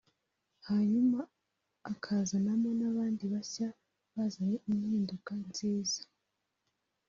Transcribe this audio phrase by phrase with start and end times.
[0.67, 1.19] hanyuma
[1.91, 3.67] akazanamo n’abandi bashya
[4.15, 6.01] bazanye impinduka nziza